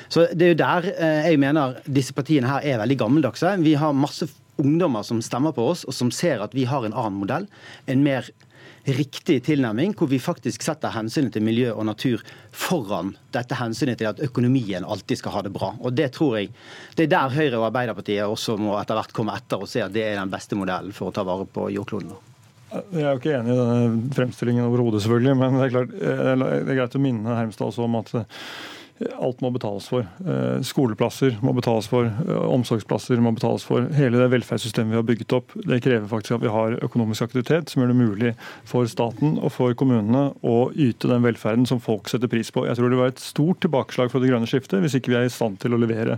Så 0.09 0.27
Det 0.33 0.47
er 0.47 0.53
jo 0.55 0.61
der 0.63 0.87
eh, 0.95 1.27
jeg 1.29 1.41
mener 1.43 1.77
disse 1.85 2.15
partiene 2.15 2.49
her 2.49 2.65
er 2.65 2.81
veldig 2.81 2.97
gammeldagse. 3.03 3.53
Vi 3.61 3.75
har 3.77 3.93
masse 3.93 4.27
ungdommer 4.57 5.03
som 5.03 5.21
stemmer 5.21 5.53
på 5.53 5.67
oss, 5.73 5.83
og 5.85 5.93
som 5.93 6.09
ser 6.15 6.41
at 6.41 6.55
vi 6.55 6.65
har 6.65 6.85
en 6.85 6.95
annen 6.95 7.19
modell. 7.19 7.45
En 7.91 8.03
mer 8.03 8.31
riktig 8.85 9.39
tilnærming, 9.47 9.95
hvor 9.97 10.09
vi 10.11 10.19
faktisk 10.21 10.63
setter 10.65 10.93
hensynet 10.93 11.33
til 11.35 11.45
miljø 11.45 11.71
og 11.73 11.87
natur 11.89 12.21
foran 12.53 13.13
dette 13.35 13.57
hensynet 13.59 13.99
til 14.01 14.11
at 14.11 14.21
økonomien 14.25 14.85
alltid 14.85 15.21
skal 15.21 15.37
ha 15.37 15.43
det 15.45 15.53
bra. 15.55 15.73
Og 15.79 15.95
Det 15.95 16.11
tror 16.15 16.37
jeg, 16.39 16.51
det 16.95 17.07
er 17.07 17.13
der 17.15 17.33
Høyre 17.35 17.59
og 17.59 17.67
Arbeiderpartiet 17.71 18.25
også 18.25 18.57
må 18.61 18.77
etter 18.79 18.99
hvert 18.99 19.15
komme 19.15 19.35
etter 19.35 19.61
og 19.61 19.69
se 19.71 19.83
at 19.85 19.93
det 19.93 20.05
er 20.05 20.21
den 20.21 20.33
beste 20.33 20.57
modellen 20.59 20.93
for 20.95 21.09
å 21.09 21.15
ta 21.15 21.25
vare 21.27 21.47
på 21.49 21.69
jordkloden. 21.73 22.13
Jeg 22.75 23.03
er 23.05 23.11
jo 23.13 23.19
ikke 23.21 23.35
enig 23.37 23.53
i 23.53 23.57
denne 23.59 24.13
fremstillingen 24.15 24.65
overhodet, 24.65 25.03
selvfølgelig. 25.05 25.35
Men 25.39 25.59
det 25.59 25.65
er, 25.67 25.73
klart, 25.75 25.93
eh, 25.95 26.31
det 26.41 26.73
er 26.73 26.79
greit 26.81 26.97
å 26.97 27.03
minne 27.03 27.37
Hermstad 27.37 27.69
også 27.69 27.85
om 27.85 27.99
at 28.01 28.11
Alt 28.95 29.41
må 29.43 29.49
betales 29.51 29.89
for. 29.91 30.05
Eh, 30.23 30.61
skoleplasser 30.63 31.33
må 31.43 31.51
betales 31.57 31.89
for, 31.91 32.05
eh, 32.07 32.45
omsorgsplasser 32.47 33.19
må 33.19 33.33
betales 33.35 33.65
for. 33.67 33.89
Hele 33.91 34.21
det 34.21 34.29
velferdssystemet 34.31 34.93
vi 34.93 34.95
har 34.95 35.03
bygget 35.03 35.33
opp, 35.35 35.51
det 35.67 35.81
krever 35.83 36.07
faktisk 36.07 36.35
at 36.35 36.41
vi 36.41 36.47
har 36.47 36.79
økonomisk 36.79 37.27
aktivitet 37.27 37.67
som 37.67 37.83
gjør 37.83 37.91
det 37.91 37.99
mulig 37.99 38.35
for 38.63 38.85
staten 38.85 39.37
og 39.43 39.51
for 39.51 39.73
kommunene 39.73 40.33
å 40.41 40.71
yte 40.71 41.11
den 41.11 41.27
velferden 41.27 41.67
som 41.67 41.81
folk 41.81 42.07
setter 42.07 42.31
pris 42.31 42.49
på. 42.49 42.65
Jeg 42.65 42.77
tror 42.77 42.89
det 42.89 42.97
var 42.97 43.07
et 43.11 43.19
stort 43.19 43.59
tilbakeslag 43.59 44.09
for 44.09 44.19
det 44.21 44.31
grønne 44.31 44.47
skiftet 44.47 44.79
hvis 44.79 44.95
ikke 44.95 45.11
vi 45.11 45.19
er 45.19 45.25
i 45.25 45.33
stand 45.33 45.59
til 45.59 45.75
å 45.75 45.81
levere 45.81 46.17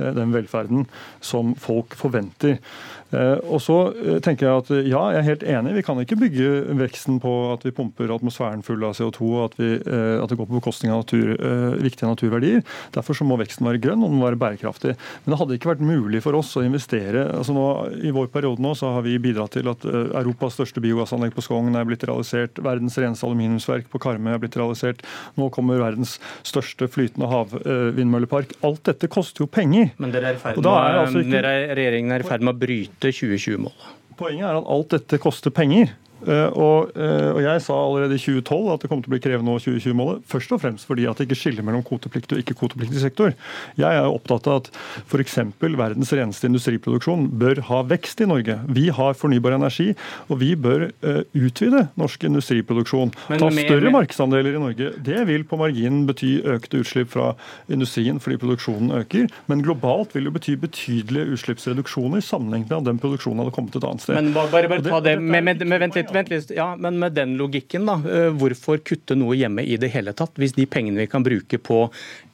eh, 0.00 0.10
den 0.10 0.34
velferden 0.34 0.88
som 1.20 1.54
folk 1.54 1.94
forventer. 1.94 2.58
Og 3.06 3.60
så 3.62 3.94
tenker 4.20 4.48
jeg 4.48 4.58
at 4.58 4.70
ja, 4.90 5.00
jeg 5.14 5.18
er 5.20 5.22
helt 5.22 5.42
enig. 5.46 5.74
Vi 5.76 5.82
kan 5.86 6.00
ikke 6.02 6.18
bygge 6.18 6.74
veksten 6.74 7.20
på 7.22 7.52
at 7.52 7.62
vi 7.62 7.70
pumper 7.70 8.10
atmosfæren 8.10 8.64
full 8.66 8.82
av 8.82 8.96
CO2 8.98 9.28
og 9.30 9.44
at, 9.44 9.54
vi, 9.60 9.68
at 9.78 10.26
det 10.28 10.36
går 10.36 10.48
på 10.50 10.58
bekostning 10.58 10.90
av 10.90 11.04
natur, 11.04 11.30
viktige 11.78 12.10
naturverdier. 12.16 12.64
Derfor 12.96 13.16
så 13.18 13.26
må 13.28 13.38
veksten 13.40 13.68
være 13.68 13.82
grønn 13.84 14.02
og 14.02 14.10
den 14.10 14.20
må 14.20 14.26
være 14.26 14.40
bærekraftig. 14.40 14.96
Men 15.24 15.34
det 15.34 15.40
hadde 15.40 15.58
ikke 15.58 15.72
vært 15.74 15.84
mulig 15.84 16.22
for 16.24 16.38
oss 16.38 16.54
å 16.58 16.64
investere. 16.66 17.26
altså 17.36 17.54
nå, 17.56 17.66
I 18.02 18.14
vår 18.16 18.30
periode 18.34 18.64
nå 18.64 18.74
så 18.78 18.94
har 18.96 19.06
vi 19.06 19.18
bidratt 19.22 19.56
til 19.56 19.70
at 19.70 19.84
eh, 19.86 20.12
Europas 20.22 20.56
største 20.58 20.82
biogassanlegg 20.84 21.36
på 21.36 21.44
Skogn 21.44 21.76
er 21.76 21.88
blitt 21.88 22.06
realisert. 22.08 22.60
Verdens 22.64 22.96
reneste 23.00 23.28
aluminiumsverk 23.28 23.90
på 23.92 24.00
Karmøy 24.02 24.34
er 24.34 24.42
blitt 24.42 24.58
realisert. 24.58 25.04
Nå 25.36 25.50
kommer 25.54 25.82
verdens 25.82 26.16
største 26.46 26.88
flytende 26.92 27.28
havvindmøllepark. 27.30 28.56
Alt 28.66 28.86
dette 28.90 29.10
koster 29.12 29.44
jo 29.44 29.50
penger. 29.50 29.92
Men 30.02 30.14
dere 30.14 30.34
er 30.34 30.40
ferdig, 30.40 30.64
ferd 30.64 30.72
med, 30.72 31.02
altså 31.04 31.22
ikke... 31.24 31.44
regjeringen 31.76 32.16
er 32.16 32.24
i 32.24 32.28
ferd 32.28 32.46
med 32.46 32.56
å 32.56 32.60
bryte 32.66 33.12
2020-målet? 33.12 33.94
Poenget 34.16 34.48
er 34.48 34.58
at 34.62 34.68
alt 34.72 34.94
dette 34.94 35.20
koster 35.20 35.52
penger. 35.52 35.92
Eh, 36.24 36.48
og, 36.56 36.92
eh, 36.96 37.30
og, 37.34 37.40
Jeg 37.42 37.62
sa 37.62 37.74
allerede 37.76 38.16
i 38.16 38.18
2012 38.18 38.72
at 38.72 38.82
det 38.82 38.90
kom 38.90 39.02
til 39.02 39.10
å 39.10 39.14
bli 39.14 39.22
krevende 39.22 39.52
å 39.52 39.60
2020-målet. 39.60 40.24
Først 40.26 40.52
og 40.54 40.62
fremst 40.62 40.88
fordi 40.88 41.06
at 41.06 41.18
det 41.18 41.28
ikke 41.28 41.38
skiller 41.38 41.66
mellom 41.66 41.84
kvotepliktig 41.86 42.38
og 42.38 42.42
ikke-kvotepliktig 42.42 43.02
sektor. 43.02 43.34
Jeg 43.76 44.00
er 44.00 44.08
opptatt 44.08 44.48
av 44.48 44.62
at 44.62 44.70
f.eks. 45.04 45.38
verdens 45.60 46.12
reneste 46.16 46.48
industriproduksjon 46.48 47.28
bør 47.38 47.60
ha 47.68 47.82
vekst 47.86 48.22
i 48.24 48.28
Norge. 48.30 48.58
Vi 48.66 48.88
har 48.94 49.18
fornybar 49.18 49.56
energi, 49.56 49.92
og 50.30 50.40
vi 50.40 50.54
bør 50.56 50.88
uh, 51.04 51.22
utvide 51.36 51.86
norsk 52.00 52.26
industriproduksjon. 52.28 53.12
Men, 53.30 53.42
Ta 53.42 53.50
større 53.52 53.92
markedsandeler 53.94 54.56
i 54.56 54.62
Norge. 54.62 54.92
Det 55.04 55.22
vil 55.28 55.44
på 55.46 55.58
marginen 55.60 56.06
bety 56.08 56.38
økte 56.56 56.80
utslipp 56.82 57.12
fra 57.12 57.32
industrien 57.72 58.20
fordi 58.22 58.38
produksjonen 58.42 58.94
øker. 59.02 59.28
Men 59.50 59.64
globalt 59.66 60.14
vil 60.16 60.28
det 60.28 60.34
bety 60.38 60.56
betydelige 60.60 61.36
utslippsreduksjoner 61.36 62.24
sammenlignet 62.24 62.72
med 62.72 62.90
den 62.90 63.00
produksjonen 63.02 63.42
hadde 63.44 63.54
kommet 63.56 63.76
et 63.76 63.86
annet 63.86 64.04
sted. 64.04 64.18
Men 64.18 64.32
bare, 64.36 64.68
bare 64.70 64.82
ta 64.84 65.00
det, 65.04 65.16
med, 65.20 65.44
med, 65.46 65.64
med, 65.66 65.82
vent 65.84 65.98
litt, 65.98 66.12
vent 66.16 66.32
litt. 66.32 66.54
Ja, 66.56 66.70
men 66.80 67.00
med 67.02 67.16
den 67.18 67.36
logikken, 67.40 67.88
da. 67.88 67.98
Eh, 68.04 68.30
hvorfor 68.36 68.80
kutte 68.84 69.18
noe 69.18 69.36
hjemme 69.38 69.64
i 69.64 69.78
det 69.80 69.92
hele 69.94 70.16
tatt, 70.16 70.36
hvis 70.40 70.56
de 70.56 70.68
pengene 70.70 71.04
vi 71.04 71.10
kan 71.10 71.26
bruke 71.26 71.60
på 71.60 71.84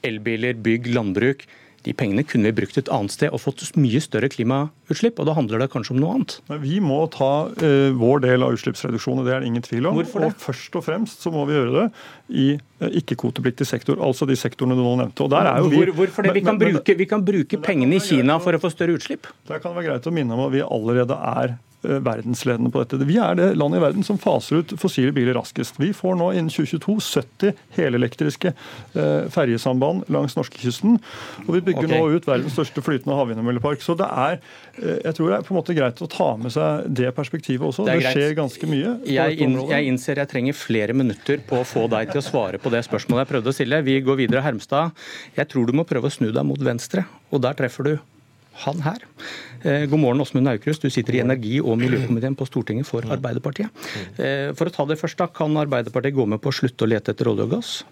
elbiler, 0.05 0.57
bygg, 0.63 0.89
landbruk, 0.95 1.45
de 1.83 1.91
pengene 1.95 2.23
kunne 2.23 2.47
vi 2.47 2.55
brukt 2.61 2.77
et 2.79 2.89
annet 2.93 3.11
sted 3.11 3.33
og 3.33 3.41
fått 3.43 3.63
mye 3.75 3.99
større 4.03 4.29
klimautslipp. 4.31 5.19
og 5.19 5.27
Da 5.27 5.35
handler 5.35 5.63
det 5.63 5.69
kanskje 5.73 5.95
om 5.95 5.99
noe 5.99 6.13
annet. 6.15 6.37
Vi 6.63 6.79
må 6.83 7.01
ta 7.11 7.49
uh, 7.51 7.89
vår 7.99 8.23
del 8.23 8.45
av 8.45 8.55
utslippsreduksjonene, 8.55 9.25
det 9.27 9.35
er 9.35 9.43
det 9.43 9.51
ingen 9.51 9.65
tvil 9.65 9.89
om. 9.89 9.99
Hvorfor 9.99 10.23
det? 10.23 10.31
Og 10.31 10.45
først 10.45 10.77
og 10.79 10.85
fremst 10.85 11.25
så 11.25 11.33
må 11.33 11.43
vi 11.49 11.57
gjøre 11.57 11.73
det 11.75 11.87
i 12.31 12.47
uh, 12.55 12.87
ikke-kvotepliktig 13.01 13.67
sektor, 13.67 13.99
altså 14.03 14.27
de 14.29 14.39
sektorene 14.39 14.79
du 14.79 14.83
nå 14.85 14.95
nevnte. 15.01 15.27
Og 15.27 15.33
der 15.35 15.51
er 15.51 15.59
jo 15.59 15.73
vi, 15.73 15.81
Hvor, 15.81 15.93
hvorfor 15.99 16.29
det? 16.29 16.37
Vi 16.39 16.45
kan, 16.45 16.55
men, 16.55 16.77
bruke, 16.77 16.97
vi 17.03 17.09
kan 17.09 17.27
bruke 17.27 17.61
pengene 17.67 17.99
i 17.99 18.03
Kina 18.03 18.39
for 18.43 18.55
å 18.55 18.63
få 18.63 18.71
større 18.71 18.95
utslipp. 18.95 19.27
Der 19.51 19.59
kan 19.59 19.73
det 19.73 19.81
være 19.81 19.91
greit 19.91 20.07
å 20.07 20.15
minne 20.15 20.39
om 20.39 20.47
at 20.47 20.55
vi 20.55 20.63
allerede 20.63 21.19
er 21.35 21.57
verdensledende 21.83 22.71
på 22.73 22.83
dette. 22.83 22.99
Vi 23.07 23.17
er 23.21 23.37
det 23.37 23.49
landet 23.59 23.79
i 23.79 23.83
verden 23.83 24.05
som 24.05 24.19
faser 24.21 24.61
ut 24.61 24.73
fossile 24.79 25.13
biler 25.15 25.35
raskest. 25.37 25.79
Vi 25.81 25.91
får 25.95 26.17
nå 26.19 26.29
innen 26.33 26.51
2022 26.53 26.97
70 27.03 27.53
helelektriske 27.77 28.53
eh, 28.53 29.29
ferjesamband 29.33 30.07
langs 30.13 30.37
norskekysten. 30.37 30.99
Og 31.45 31.51
vi 31.57 31.63
bygger 31.69 31.87
okay. 31.87 31.97
nå 31.97 32.17
ut 32.17 32.29
verdens 32.29 32.55
største 32.55 32.83
flytende 32.85 33.17
havvindmøllepark. 33.17 33.83
Så 33.83 33.97
det 33.99 34.07
er 34.07 34.37
eh, 34.37 35.01
jeg 35.03 35.17
tror 35.17 35.31
det 35.31 35.39
er 35.39 35.47
på 35.47 35.55
en 35.55 35.59
måte 35.59 35.77
greit 35.77 36.03
å 36.03 36.09
ta 36.11 36.29
med 36.39 36.55
seg 36.55 36.87
det 37.01 37.11
perspektivet 37.17 37.67
også. 37.69 37.87
Det, 37.87 37.99
det 37.99 38.15
skjer 38.15 38.37
ganske 38.37 38.69
mye. 38.69 38.95
Jeg, 39.09 39.39
inn, 39.43 39.59
jeg, 39.71 39.91
innser 39.91 40.23
jeg 40.23 40.31
trenger 40.31 40.57
flere 40.57 40.95
minutter 40.97 41.43
på 41.47 41.61
å 41.61 41.67
få 41.67 41.87
deg 41.91 42.13
til 42.13 42.23
å 42.23 42.25
svare 42.25 42.61
på 42.61 42.71
det 42.73 42.85
spørsmålet 42.87 43.25
jeg 43.25 43.33
prøvde 43.35 43.53
å 43.53 43.57
stille. 43.59 43.83
Vi 43.85 43.99
går 44.05 44.23
videre. 44.25 44.43
Hermstad, 44.43 44.95
jeg 45.37 45.49
tror 45.51 45.69
du 45.69 45.75
må 45.77 45.87
prøve 45.87 46.09
å 46.09 46.13
snu 46.13 46.31
deg 46.33 46.43
mot 46.47 46.59
venstre, 46.63 47.05
og 47.31 47.43
der 47.45 47.55
treffer 47.57 47.87
du 47.87 47.93
han 48.63 48.81
her. 48.85 49.03
Eh, 49.63 49.85
god 49.89 49.99
morgen, 49.99 50.21
Åsmund 50.21 50.49
Aukrust. 50.51 50.83
Du 50.83 50.89
sitter 50.93 51.17
i 51.17 51.21
energi- 51.23 51.61
og 51.61 51.77
miljøkomiteen 51.79 52.35
på 52.37 52.47
Stortinget 52.47 52.87
for 52.89 53.01
Arbeiderpartiet. 53.01 53.69
Eh, 54.17 54.51
for 54.53 54.69
å 54.69 54.73
ta 54.73 54.85
det 54.85 54.99
først, 54.99 55.17
da, 55.17 55.27
Kan 55.27 55.55
Arbeiderpartiet 55.57 56.15
gå 56.15 56.27
med 56.27 56.41
på 56.41 56.51
å 56.51 56.57
slutte 56.57 56.85
å 56.85 56.89
lete 56.89 57.15
etter 57.15 57.31
olje 57.31 57.47
og 57.47 57.55
gass? 57.57 57.83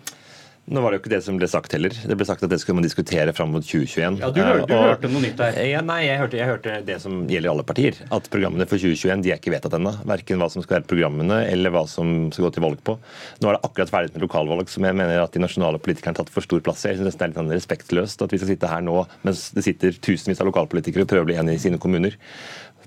Nå 0.69 0.81
var 0.83 0.93
det 0.93 0.99
jo 0.99 1.01
ikke 1.01 1.11
det 1.15 1.19
som 1.25 1.37
ble 1.39 1.47
sagt 1.49 1.73
heller. 1.73 1.89
Det 1.89 2.15
ble 2.15 2.25
sagt 2.27 2.43
at 2.45 2.51
det 2.51 2.59
skulle 2.61 2.77
man 2.77 2.85
diskutere 2.85 3.33
fram 3.33 3.49
mot 3.51 3.65
2021. 3.65 4.19
Ja, 4.21 4.29
Du, 4.29 4.39
hørte, 4.45 4.67
du 4.69 4.75
og, 4.77 4.83
hørte 4.91 5.09
noe 5.09 5.23
nytt 5.23 5.39
der? 5.39 5.57
Ja, 5.67 5.81
nei, 5.81 6.03
jeg 6.05 6.19
hørte, 6.21 6.37
jeg 6.37 6.47
hørte, 6.47 6.75
det 6.85 6.97
som 7.01 7.23
gjelder 7.27 7.51
alle 7.51 7.65
partier. 7.67 7.97
At 8.13 8.29
programmene 8.31 8.67
for 8.69 8.77
2021 8.77 9.25
de 9.25 9.33
er 9.33 9.41
ikke 9.41 9.55
vedtatt 9.55 9.75
ennå. 9.79 9.95
Verken 10.07 10.39
hva 10.39 10.51
som 10.53 10.63
skal 10.63 10.77
være 10.77 10.87
programmene 10.91 11.41
eller 11.49 11.73
hva 11.73 11.83
som 11.89 12.29
skal 12.29 12.47
gå 12.47 12.53
til 12.55 12.65
valg 12.67 12.85
på. 12.87 12.95
Nå 13.41 13.49
er 13.49 13.57
det 13.57 13.63
akkurat 13.67 13.93
ferdig 13.95 14.13
med 14.13 14.27
lokalvalg, 14.27 14.69
som 14.71 14.85
jeg 14.85 14.99
mener 15.01 15.23
at 15.25 15.33
de 15.33 15.43
nasjonale 15.43 15.81
politikerne 15.81 16.13
har 16.13 16.21
tatt 16.21 16.33
for 16.37 16.45
stor 16.45 16.61
plass 16.63 16.85
i. 16.85 16.93
Jeg 16.93 17.01
synes 17.01 17.17
det 17.17 17.25
er 17.25 17.33
litt 17.33 17.41
sånn 17.41 17.55
respektløst 17.57 18.25
at 18.27 18.37
vi 18.37 18.41
skal 18.43 18.53
sitte 18.53 18.71
her 18.71 18.85
nå 18.85 18.99
mens 19.25 19.47
det 19.57 19.65
sitter 19.65 19.97
tusenvis 19.97 20.45
av 20.45 20.51
lokalpolitikere 20.53 21.07
og 21.07 21.11
prøver 21.11 21.25
å 21.25 21.31
bli 21.33 21.39
enige 21.41 21.57
i 21.57 21.65
sine 21.65 21.81
kommuner 21.81 22.15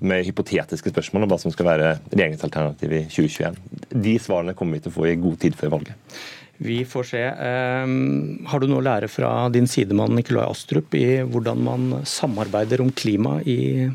med 0.01 0.25
hypotetiske 0.27 0.91
spørsmål 0.91 1.25
om 1.25 1.31
hva 1.31 1.39
som 1.41 1.53
skal 1.53 1.69
være 1.69 1.91
regjeringsalternativet 2.11 3.05
i 3.05 3.11
2021. 3.11 3.59
De 4.07 4.15
svarene 4.21 4.55
kommer 4.57 4.77
vi 4.77 4.85
til 4.85 4.93
å 4.93 4.97
få 4.97 5.07
i 5.11 5.19
god 5.19 5.39
tid 5.43 5.57
før 5.59 5.77
valget. 5.77 6.17
Vi 6.57 6.85
får 6.87 7.07
se. 7.09 7.21
Ehm, 7.21 8.45
har 8.47 8.61
du 8.63 8.69
noe 8.71 8.79
å 8.79 8.85
lære 8.85 9.09
fra 9.11 9.49
din 9.51 9.67
sidemann 9.67 10.15
Nikolai 10.15 10.45
Astrup 10.47 10.95
i 10.95 11.19
hvordan 11.27 11.59
man 11.63 11.89
samarbeider 12.07 12.83
om 12.83 12.93
klima 12.95 13.41
i, 13.43 13.89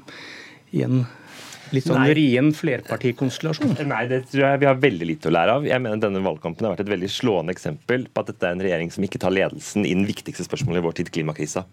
i 0.76 0.85
en 0.85 1.07
litt 1.75 1.87
sånn 1.87 2.02
Nei. 2.02 2.11
vrien 2.12 2.50
flerpartikonstellasjon? 2.57 3.78
Nei, 3.92 4.04
det 4.11 4.25
tror 4.28 4.45
jeg 4.45 4.62
vi 4.62 4.69
har 4.69 4.80
veldig 4.83 5.09
lite 5.09 5.30
å 5.30 5.35
lære 5.35 5.57
av. 5.57 5.69
Jeg 5.69 5.83
mener 5.83 6.02
Denne 6.02 6.23
valgkampen 6.25 6.66
har 6.66 6.76
vært 6.76 6.85
et 6.85 6.92
veldig 6.92 7.11
slående 7.12 7.57
eksempel 7.57 8.09
på 8.11 8.25
at 8.25 8.33
dette 8.33 8.49
er 8.49 8.57
en 8.57 8.64
regjering 8.66 8.92
som 8.92 9.07
ikke 9.07 9.23
tar 9.23 9.35
ledelsen 9.35 9.87
i 9.87 9.95
den 9.97 10.09
viktigste 10.09 10.47
spørsmålet 10.47 10.83
i 10.83 10.87
vår 10.88 10.99
tid, 11.00 11.12
klimakrisa. 11.14 11.64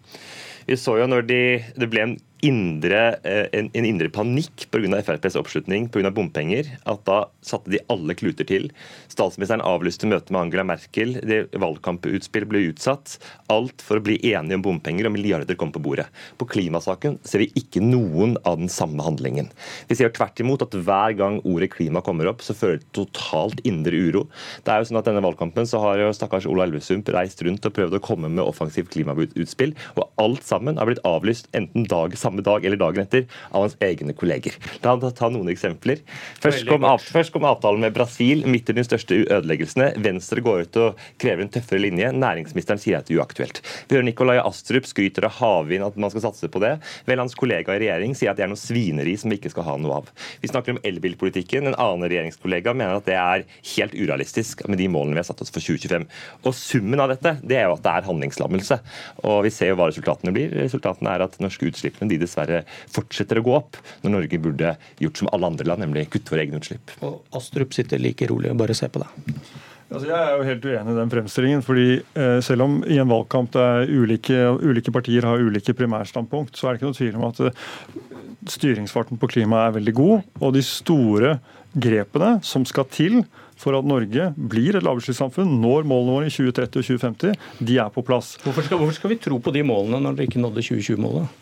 Vi 0.68 0.76
så 0.76 0.98
jo 1.00 1.06
når 1.08 1.24
de, 1.24 1.42
det 1.80 1.88
ble 1.88 2.02
en 2.04 2.18
indre, 2.44 3.18
eh, 3.24 3.46
en, 3.56 3.70
en 3.74 3.86
indre 3.86 4.10
panikk 4.14 4.68
pga. 4.70 5.00
FrPs 5.02 5.36
oppslutning 5.38 5.88
pga. 5.90 6.10
bompenger, 6.14 6.68
at 6.86 7.02
da 7.06 7.24
satte 7.44 7.72
de 7.72 7.80
alle 7.90 8.14
kluter 8.18 8.46
til. 8.46 8.68
Statsministeren 9.10 9.64
avlyste 9.64 10.08
møtet 10.10 10.30
med 10.34 10.44
Angela 10.44 10.64
Merkel, 10.68 11.16
det 11.26 11.40
valgkamputspill 11.58 12.46
ble 12.50 12.66
utsatt. 12.70 13.16
Alt 13.52 13.82
for 13.84 13.98
å 13.98 14.04
bli 14.04 14.18
enige 14.30 14.58
om 14.58 14.66
bompenger, 14.68 15.08
og 15.08 15.16
milliarder 15.16 15.58
kom 15.58 15.72
på 15.74 15.82
bordet. 15.82 16.08
På 16.38 16.46
klimasaken 16.48 17.18
ser 17.26 17.42
vi 17.44 17.50
ikke 17.58 17.82
noen 17.82 18.36
av 18.44 18.60
den 18.60 18.70
samme 18.72 19.02
handlingen. 19.06 19.50
Vi 19.90 19.98
ser 19.98 20.12
tvert 20.14 20.38
imot 20.42 20.62
at 20.66 20.76
hver 20.76 21.16
gang 21.18 21.40
ordet 21.48 21.72
klima 21.74 22.02
kommer 22.04 22.30
opp, 22.30 22.44
så 22.44 22.56
fører 22.56 22.82
det 22.82 22.92
totalt 22.96 23.62
indre 23.68 23.98
uro. 23.98 24.26
Det 24.62 24.72
er 24.72 24.82
jo 24.82 24.90
sånn 24.90 25.00
at 25.00 25.06
Denne 25.08 25.24
valgkampen 25.24 25.64
så 25.64 25.78
har 25.80 25.96
jo 26.02 26.10
stakkars 26.12 26.44
Ola 26.50 26.66
Elvesum 26.66 27.00
reist 27.14 27.40
rundt 27.46 27.64
og 27.64 27.72
prøvd 27.72 27.96
å 27.96 28.02
komme 28.04 28.28
med 28.28 28.44
offensivt 28.44 28.90
klimautspill, 28.92 29.72
og 29.96 30.10
alt 30.20 30.44
sammen 30.44 30.57
har 30.66 30.88
blitt 30.88 31.02
avlyst 31.06 31.48
enten 31.56 31.86
dag 31.88 32.16
samme 32.18 32.42
dag 32.42 32.64
eller 32.64 32.80
dagen 32.80 33.04
etter 33.04 33.26
av 33.50 33.64
hans 33.66 33.76
egne 33.84 34.14
kolleger. 34.16 34.56
La 34.84 34.94
oss 34.96 35.16
ta 35.18 35.30
noen 35.32 35.50
eksempler. 35.52 36.02
Først 36.42 36.66
kom, 36.68 36.86
først 37.12 37.34
kom, 37.34 37.46
avtalen 37.48 37.84
med 37.84 37.94
Brasil 37.96 38.44
midt 38.50 38.70
i 38.72 38.76
de 38.76 38.84
største 38.86 39.20
ødeleggelsene. 39.24 39.92
Venstre 40.04 40.42
går 40.44 40.66
ut 40.66 40.80
og 40.82 41.02
krever 41.22 41.44
en 41.44 41.52
tøffere 41.52 41.82
linje. 41.82 42.10
Næringsministeren 42.16 42.82
sier 42.82 42.98
at 42.98 43.08
det 43.08 43.16
er 43.16 43.22
uaktuelt. 43.22 43.62
Vi 43.88 43.96
hører 43.96 44.08
Nikolai 44.08 44.38
Astrup 44.42 44.88
skryter 44.88 45.28
av 45.28 45.36
havvind, 45.38 45.86
at 45.86 45.98
man 46.00 46.12
skal 46.12 46.26
satse 46.28 46.50
på 46.52 46.62
det. 46.64 46.74
Vel, 47.08 47.22
hans 47.22 47.36
kollega 47.38 47.76
i 47.76 47.82
regjering 47.84 48.16
sier 48.18 48.32
at 48.32 48.40
det 48.40 48.46
er 48.46 48.52
noe 48.52 48.60
svineri 48.60 49.16
som 49.20 49.32
vi 49.32 49.38
ikke 49.40 49.52
skal 49.54 49.66
ha 49.68 49.76
noe 49.80 50.00
av. 50.02 50.12
Vi 50.42 50.50
snakker 50.50 50.76
om 50.76 50.82
elbilpolitikken. 50.86 51.70
En 51.70 51.78
annen 51.78 52.08
regjeringskollega 52.08 52.74
mener 52.76 52.98
at 52.98 53.08
det 53.08 53.18
er 53.18 53.46
helt 53.74 53.96
urealistisk 53.96 54.64
med 54.68 54.80
de 54.80 54.88
målene 54.92 55.18
vi 55.18 55.22
har 55.22 55.28
satt 55.30 55.42
oss 55.44 55.52
for 55.54 55.64
2025. 55.64 56.08
Og 56.44 56.56
Summen 56.58 57.00
av 57.02 57.12
dette 57.12 57.36
det 57.42 57.60
er 57.60 57.68
jo 57.68 57.76
at 57.76 57.84
det 57.84 57.94
er 57.94 58.08
handlingslammelse. 58.08 58.80
Og 59.28 59.42
Vi 59.46 59.52
ser 59.54 59.72
jo 59.72 59.78
hva 59.78 59.88
resultatene 59.90 60.34
blir. 60.34 60.47
Resultatene 60.56 61.14
er 61.14 61.26
at 61.26 61.38
norske 61.42 61.68
utslippene 61.70 62.10
de 62.10 62.20
dessverre 62.22 62.64
fortsetter 62.94 63.40
å 63.40 63.46
gå 63.46 63.56
opp, 63.58 63.80
når 64.02 64.14
Norge 64.16 64.42
burde 64.42 64.74
gjort 65.02 65.22
som 65.22 65.32
alle 65.32 65.52
andre 65.52 65.68
land, 65.68 65.84
nemlig 65.86 66.08
kutte 66.12 66.34
våre 66.34 66.46
egne 66.46 66.60
utslipp. 66.62 66.94
Og 67.06 67.38
Astrup 67.38 67.74
sitter 67.76 68.02
like 68.02 68.28
rolig 68.30 68.52
og 68.52 68.60
bare 68.60 68.76
ser 68.76 68.92
på 68.94 69.02
deg. 69.04 69.42
Altså, 69.88 70.04
jeg 70.10 70.18
er 70.20 70.34
jo 70.36 70.44
helt 70.44 70.66
uenig 70.68 70.92
i 70.92 70.98
den 70.98 71.12
fremstillingen. 71.12 71.62
fordi 71.64 71.86
eh, 71.96 72.40
Selv 72.44 72.66
om 72.66 72.78
i 72.84 72.98
en 73.00 73.08
valgkamp 73.08 73.52
der 73.56 73.88
ulike, 73.88 74.36
ulike, 74.60 74.92
partier 74.92 75.24
har 75.24 75.40
ulike 75.40 75.72
primærstandpunkt, 75.72 76.56
så 76.56 76.68
er 76.68 76.76
det 76.76 76.80
ikke 76.80 76.90
noe 76.90 76.98
tvil 76.98 77.16
om 77.16 77.28
at 77.30 77.40
eh, 77.46 78.17
styringsfarten 78.46 79.18
på 79.18 79.30
klimaet 79.32 79.70
er 79.70 79.76
veldig 79.80 79.94
god. 79.98 80.28
Og 80.42 80.54
de 80.54 80.62
store 80.64 81.38
grepene 81.74 82.38
som 82.46 82.64
skal 82.68 82.86
til 82.92 83.22
for 83.58 83.74
at 83.74 83.86
Norge 83.88 84.30
blir 84.38 84.78
et 84.78 84.84
lavutslippssamfunn, 84.86 85.56
når 85.58 85.86
målene 85.88 86.14
våre 86.14 86.30
i 86.30 86.34
2030 86.34 86.78
og 86.78 86.88
2050, 86.92 87.50
de 87.66 87.80
er 87.82 87.90
på 87.94 88.04
plass. 88.06 88.36
Hvorfor 88.44 88.66
skal, 88.66 88.78
hvorfor 88.78 88.94
skal 89.00 89.12
vi 89.14 89.20
tro 89.22 89.40
på 89.42 89.54
de 89.54 89.64
målene 89.66 90.00
når 90.04 90.18
dere 90.18 90.30
ikke 90.30 90.42
nådde 90.42 90.62
2020-målet? 90.68 91.36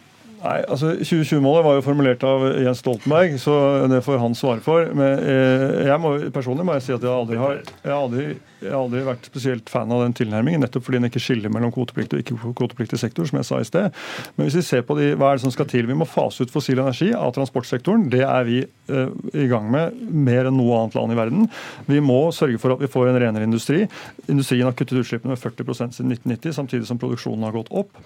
Nei, 0.46 0.60
altså 0.70 0.92
2020-målet 1.00 1.64
var 1.66 1.74
jo 1.74 1.82
formulert 1.82 2.24
av 2.26 2.44
Jens 2.62 2.78
Stoltenberg, 2.82 3.34
så 3.42 3.54
det 3.90 3.98
får 4.06 4.20
han 4.22 4.36
svare 4.38 4.62
for. 4.62 4.84
Men 4.94 5.22
eh, 5.24 5.88
jeg 5.88 5.98
må, 6.02 6.12
personlig 6.34 6.66
må 6.68 6.76
jeg 6.76 6.84
si 6.86 6.94
at 6.94 7.02
jeg 7.02 7.10
aldri 7.10 7.40
har 7.40 7.56
jeg 7.64 7.94
aldri, 7.94 8.26
jeg 8.62 8.76
aldri 8.78 9.02
vært 9.08 9.26
spesielt 9.26 9.72
fan 9.72 9.90
av 9.90 10.04
den 10.04 10.14
tilnærmingen, 10.16 10.62
nettopp 10.62 10.86
fordi 10.86 11.00
den 11.00 11.10
ikke 11.10 11.24
skiller 11.24 11.52
mellom 11.52 11.74
kvotepliktig 11.74 12.20
og 12.20 12.22
ikke-kvotepliktig 12.22 13.00
sektor, 13.00 13.26
som 13.26 13.40
jeg 13.40 13.48
sa 13.48 13.58
i 13.58 13.66
sted. 13.66 14.02
Men 14.36 14.46
hvis 14.46 14.60
vi 14.60 14.66
ser 14.68 14.86
på 14.86 14.98
de, 15.00 15.12
hva 15.18 15.32
er 15.32 15.40
det 15.40 15.46
som 15.48 15.54
skal 15.54 15.70
til, 15.72 15.88
vi 15.90 15.98
må 15.98 16.06
fase 16.06 16.46
ut 16.46 16.54
fossil 16.54 16.78
energi 16.78 17.10
av 17.16 17.34
transportsektoren. 17.34 18.06
Det 18.12 18.22
er 18.22 18.46
vi 18.46 18.62
i 18.86 19.48
gang 19.50 19.68
med 19.72 19.96
mer 20.10 20.48
enn 20.48 20.56
noe 20.58 20.78
annet 20.78 20.96
land 20.98 21.14
i 21.14 21.18
verden. 21.18 21.50
Vi 21.90 22.00
må 22.04 22.20
sørge 22.34 22.60
for 22.62 22.76
at 22.76 22.82
vi 22.82 22.90
får 22.90 23.10
en 23.10 23.20
renere 23.22 23.48
industri. 23.48 23.84
Industrien 24.30 24.68
har 24.68 24.76
kuttet 24.78 25.00
utslippene 25.02 25.34
med 25.34 25.42
40% 25.42 25.98
siden 25.98 26.14
1990, 26.14 26.56
samtidig 26.60 26.88
som 26.88 27.00
produksjonen 27.02 27.48
har 27.48 27.56
gått 27.56 27.72
opp. 27.74 28.00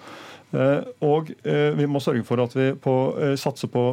Eh, 0.51 0.81
og 1.07 1.29
eh, 1.47 1.69
vi 1.77 1.85
må 1.87 2.01
sørge 2.03 2.25
for 2.27 2.41
at 2.43 2.51
vi 2.57 2.65
på, 2.83 2.93
eh, 3.23 3.33
satser 3.39 3.69
på 3.71 3.83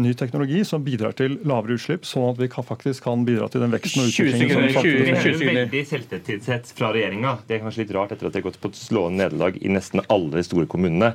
ny 0.00 0.14
teknologi 0.16 0.62
som 0.64 0.82
bidrar 0.84 1.12
til 1.16 1.36
lavere 1.48 1.76
utslipp, 1.76 2.06
sånn 2.08 2.30
at 2.30 2.40
vi 2.40 2.48
kan, 2.52 2.64
faktisk 2.64 3.04
kan 3.04 3.24
bidra 3.26 3.50
til 3.52 3.64
den 3.64 3.74
veksten 3.74 4.02
og 4.02 4.08
utviklingen. 4.08 4.70
20 4.72 5.36
sekunder, 5.36 5.60
Veldig 5.60 5.82
selvtilfredshet 5.90 6.72
fra 6.76 6.92
regjeringa. 6.94 7.34
Det 7.48 7.56
er 7.56 7.62
kanskje 7.64 7.82
litt 7.82 7.92
rart 7.96 8.14
etter 8.14 8.28
at 8.28 8.34
det 8.34 8.40
har 8.40 8.46
gått 8.48 8.60
på 8.62 8.70
et 8.72 8.78
slående 8.78 9.26
nederlag 9.26 9.58
i 9.60 9.72
nesten 9.72 10.02
alle 10.08 10.30
de 10.38 10.44
store 10.46 10.68
kommunene. 10.70 11.12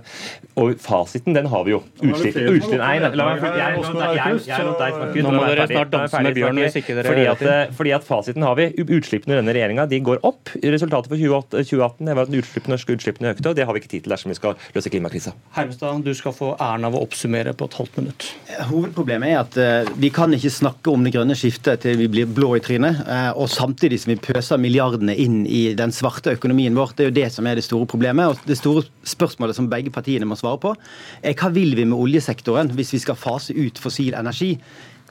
Og 0.61 0.75
fasiten, 0.81 1.33
den 1.37 1.49
har 1.51 1.65
vi 1.65 1.75
jo. 1.75 1.81
Utslipp, 2.03 2.37
utslipp 2.37 2.81
Nei, 2.81 2.99
la 3.01 3.29
meg 3.31 3.43
Jeg 3.57 3.79
lot 3.81 4.81
deg 4.81 4.99
snakke. 5.05 5.25
Nå 5.25 5.33
må 5.35 5.45
dere 5.49 5.67
snart 5.69 5.93
danse 5.93 6.21
med 6.25 6.37
Bjørn 6.37 6.61
hvis 6.63 6.77
ikke 6.81 6.97
dere 6.97 7.13
fordi 7.13 7.25
at, 7.31 7.75
fordi 7.77 7.93
at 7.97 8.07
fasiten 8.07 8.45
har 8.45 8.57
vi. 8.59 8.67
Utslippene 8.85 9.35
i 9.35 9.39
denne 9.39 9.55
regjeringa 9.55 9.87
de 9.91 9.99
går 10.05 10.21
opp. 10.27 10.53
Resultatet 10.63 11.11
for 11.11 11.19
2018 11.19 12.09
det 12.09 12.17
var 12.17 12.27
at 12.27 12.37
utslippene, 12.39 12.75
norske 12.75 12.97
utslippene 12.97 13.33
økte, 13.33 13.51
og 13.51 13.57
det 13.57 13.67
har 13.67 13.75
vi 13.75 13.83
ikke 13.83 13.91
tid 13.93 14.05
til 14.05 14.15
dersom 14.15 14.33
vi 14.33 14.37
skal 14.37 14.55
løse 14.75 14.91
klimakrisa. 14.93 15.35
Hermestad, 15.55 16.03
du 16.05 16.13
skal 16.17 16.35
få 16.35 16.51
æren 16.55 16.87
av 16.87 16.97
å 16.97 17.03
oppsummere 17.05 17.55
på 17.57 17.69
et 17.69 17.77
halvt 17.79 17.99
minutt. 18.01 18.27
Hovedproblemet 18.69 19.33
er 19.33 19.41
at 19.41 19.59
uh, 19.59 19.93
vi 19.99 20.11
kan 20.15 20.33
ikke 20.35 20.53
snakke 20.53 20.93
om 20.93 21.05
det 21.05 21.13
grønne 21.15 21.37
skiftet 21.37 21.83
til 21.85 21.99
vi 21.99 22.09
blir 22.11 22.29
blå 22.29 22.55
i 22.57 22.63
trynet, 22.63 23.01
uh, 23.07 23.31
og 23.33 23.49
samtidig 23.51 24.01
som 24.03 24.13
vi 24.13 24.19
pøser 24.21 24.61
milliardene 24.61 25.15
inn 25.25 25.43
i 25.45 25.67
den 25.77 25.93
svarte 25.95 26.35
økonomien 26.35 26.75
vår. 26.77 26.95
Det 26.95 27.05
er 27.05 27.11
jo 27.11 27.17
det 27.19 27.29
som 27.35 27.47
er 27.49 27.59
det 27.59 27.65
store 27.67 27.89
problemet. 27.89 28.31
og 28.31 28.49
Det 28.49 28.59
store 28.59 28.85
spørsmålet 29.05 29.57
som 29.57 29.69
begge 29.71 29.93
partiene 29.93 30.27
må 30.29 30.37
svare 30.39 30.61
på, 30.61 30.75
er 31.23 31.37
hva 31.37 31.51
vil 31.53 31.75
vi 31.77 31.87
med 31.87 31.97
oljesektoren 31.97 32.73
hvis 32.75 32.95
vi 32.95 33.03
skal 33.03 33.19
fase 33.19 33.55
ut 33.55 33.79
fossil 33.81 34.15
energi? 34.17 34.55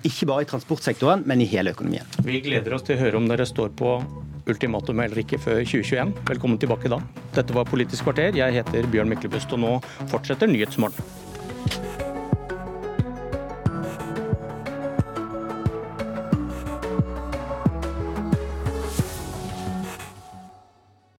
Ikke 0.04 0.28
bare 0.28 0.44
i 0.44 0.48
transportsektoren, 0.48 1.24
men 1.24 1.40
i 1.40 1.48
hele 1.48 1.72
økonomien. 1.72 2.04
Vi 2.26 2.42
gleder 2.44 2.76
oss 2.76 2.84
til 2.84 2.98
å 2.98 3.00
høre 3.00 3.20
om 3.20 3.28
dere 3.30 3.46
står 3.48 3.72
på 3.78 3.96
ultimatum 4.50 5.00
eller 5.00 5.22
ikke 5.22 5.40
før 5.40 5.62
2021. 5.64 6.12
Velkommen 6.28 6.60
tilbake 6.60 6.92
da. 6.92 7.00
Dette 7.36 7.56
var 7.56 7.68
Politisk 7.68 8.04
kvarter. 8.04 8.36
Jeg 8.36 8.58
heter 8.58 8.88
Bjørn 8.92 9.08
Myklebust, 9.14 9.56
og 9.56 9.64
nå 9.64 9.76
fortsetter 10.12 10.50
Nyhetsmorgen. 10.50 11.23